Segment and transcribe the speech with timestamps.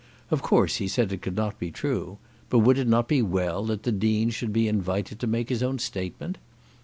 [0.31, 2.17] Of course he said it could not be true;
[2.49, 5.61] but would it not be well that the Dean should be invited to make his
[5.61, 6.39] own statement?